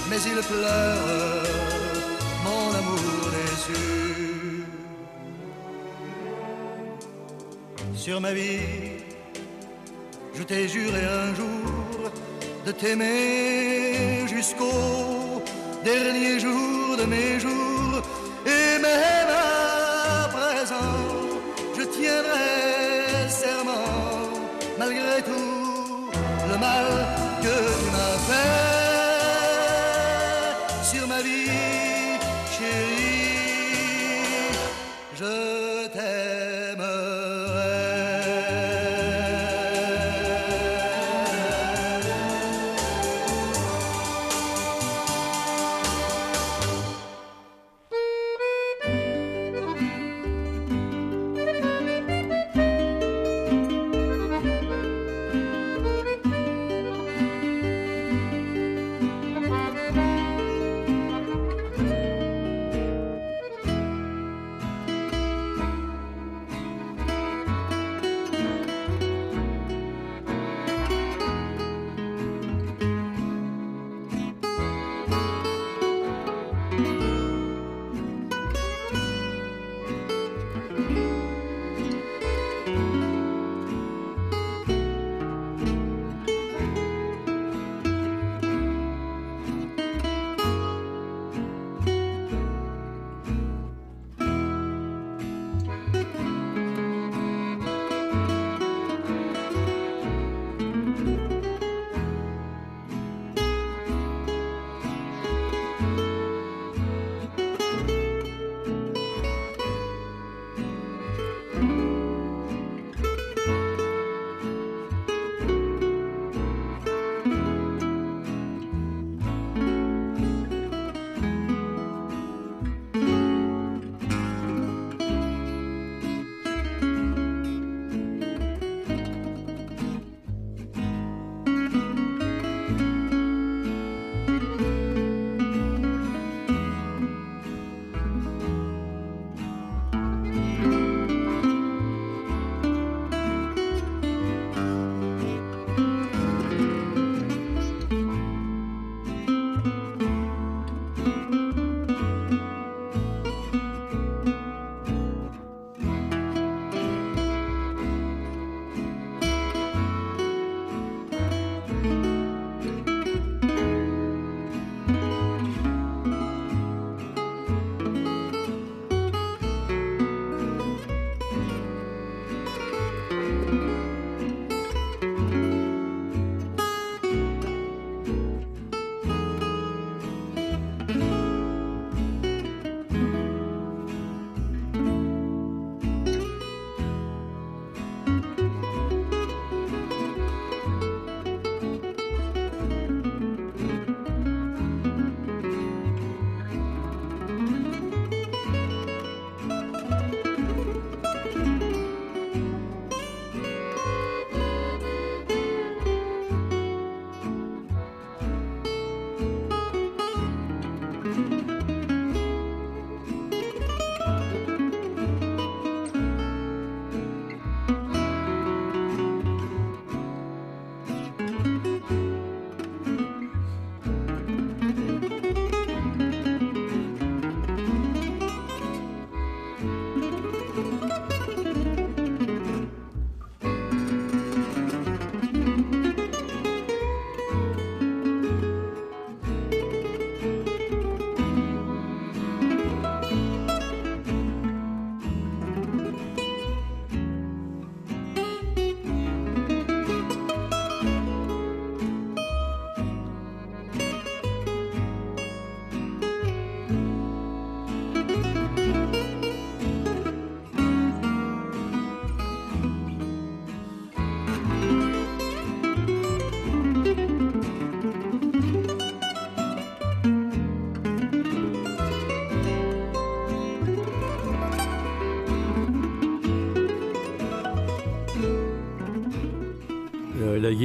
Mais 0.10 0.22
il 0.32 0.40
pleure 0.52 1.48
mon 2.46 2.66
amour 2.80 3.24
déçu. 3.36 3.84
Sur 7.96 8.22
ma 8.22 8.34
vie 8.34 8.98
je 10.38 10.44
t'ai 10.44 10.68
juré 10.68 11.04
un 11.04 11.34
jour 11.34 12.12
de 12.66 12.72
t'aimer 12.72 14.28
jusqu'au 14.28 15.37
dernier 15.84 16.40
jour 16.40 16.98
de 16.98 17.06
mes 17.06 17.40
jours. 17.40 18.02
Et 18.46 18.80
même 18.80 19.30
à 19.30 20.28
présent, 20.30 20.98
je 21.78 21.84
tiendrai 21.84 23.30
serment, 23.30 24.30
malgré 24.78 25.22
tout 25.24 26.10
le 26.52 26.58
mal 26.58 26.88
que 27.42 27.56
tu 27.80 27.90
m'as 27.96 28.18
fait 28.30 28.78
sur 30.84 31.08
ma 31.08 31.22
vie, 31.22 31.57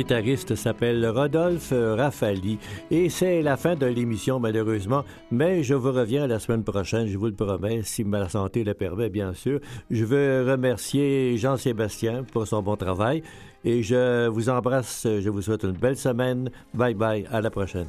guitariste 0.02 0.56
s'appelle 0.56 1.06
Rodolphe 1.06 1.72
Raffali 1.72 2.58
et 2.90 3.08
c'est 3.08 3.40
la 3.40 3.56
fin 3.56 3.76
de 3.76 3.86
l'émission 3.86 4.40
malheureusement, 4.40 5.04
mais 5.30 5.62
je 5.62 5.74
vous 5.74 5.92
reviens 5.92 6.26
la 6.26 6.40
semaine 6.40 6.64
prochaine, 6.64 7.06
je 7.06 7.16
vous 7.16 7.26
le 7.26 7.34
promets, 7.34 7.82
si 7.84 8.02
ma 8.02 8.28
santé 8.28 8.64
le 8.64 8.74
permet 8.74 9.10
bien 9.10 9.32
sûr. 9.32 9.60
Je 9.92 10.04
veux 10.04 10.50
remercier 10.50 11.36
Jean-Sébastien 11.36 12.24
pour 12.24 12.48
son 12.48 12.62
bon 12.62 12.74
travail 12.74 13.22
et 13.64 13.84
je 13.84 14.26
vous 14.26 14.48
embrasse, 14.48 15.06
je 15.06 15.30
vous 15.30 15.40
souhaite 15.40 15.62
une 15.62 15.70
belle 15.70 15.96
semaine. 15.96 16.50
Bye 16.74 16.94
bye, 16.94 17.24
à 17.30 17.40
la 17.40 17.50
prochaine. 17.50 17.86